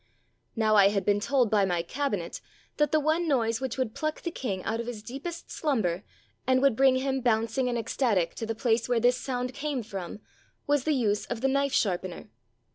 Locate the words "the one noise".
2.91-3.61